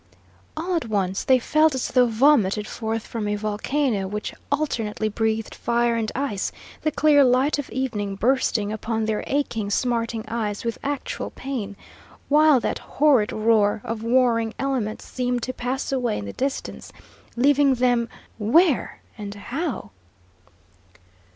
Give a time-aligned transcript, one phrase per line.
[0.57, 5.53] All at once they felt as though vomited forth from a volcano which alternately breathed
[5.53, 10.79] fire and ice, the clear light of evening bursting upon their aching, smarting eyes with
[10.83, 11.75] actual pain,
[12.29, 16.91] while that horrid roar of warring elements seemed to pass away in the distance,
[17.35, 18.09] leaving them
[18.39, 19.91] where, and how?